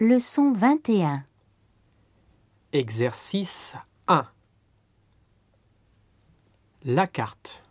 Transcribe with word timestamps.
Leçon 0.00 0.52
21. 0.52 1.24
Exercice 2.72 3.76
1. 4.08 4.26
La 6.82 7.06
carte. 7.06 7.62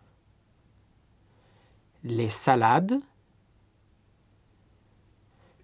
Les 2.05 2.29
salades. 2.29 2.97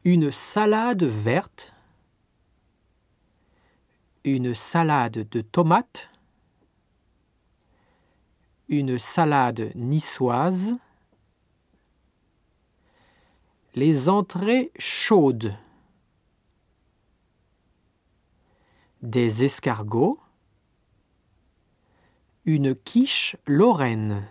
Une 0.03 0.33
salade 0.33 1.03
verte. 1.03 1.73
Une 4.25 4.53
salade 4.53 5.29
de 5.29 5.39
tomates. 5.39 6.09
Une 8.67 8.97
salade 8.97 9.71
niçoise. 9.75 10.75
Les 13.75 14.09
entrées 14.09 14.73
chaudes. 14.77 15.55
Des 19.01 19.43
escargots, 19.43 20.19
une 22.45 22.75
quiche 22.75 23.35
lorraine, 23.45 24.27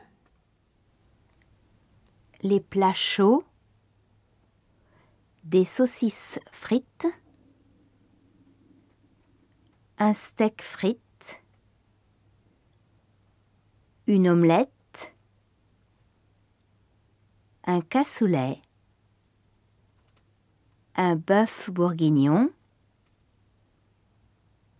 Les 2.43 2.61
plats 2.61 2.95
chauds. 2.95 3.45
Des 5.43 5.65
saucisses 5.65 6.39
frites. 6.53 7.07
Un 9.99 10.15
steak 10.15 10.63
frites. 10.63 11.43
Une 14.07 14.29
omelette. 14.29 15.17
Un 17.65 17.81
cassoulet. 17.81 18.63
Un 20.95 21.17
bœuf 21.17 21.71
bourguignon. 21.71 22.51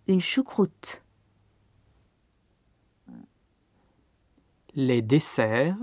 Une 0.09 0.21
choucroute. 0.21 1.05
les 4.75 5.03
desserts, 5.03 5.77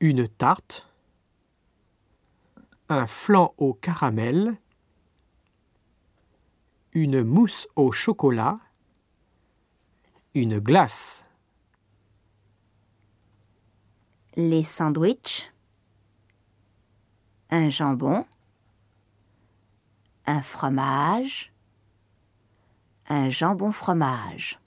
une 0.00 0.26
tarte, 0.26 0.88
un 2.88 3.06
flan 3.06 3.52
au 3.58 3.74
caramel, 3.74 4.56
une 6.92 7.22
mousse 7.22 7.68
au 7.76 7.92
chocolat, 7.92 8.58
une 10.32 10.60
glace, 10.60 11.26
Les 14.36 14.64
sandwichs. 14.64 15.52
Un 17.50 17.70
jambon. 17.70 18.24
Un 20.26 20.42
fromage. 20.42 21.53
Un 23.08 23.28
jambon 23.28 23.70
fromage. 23.70 24.58